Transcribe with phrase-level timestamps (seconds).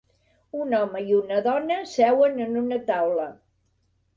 [0.61, 3.29] Un home i una dona seuen en una taula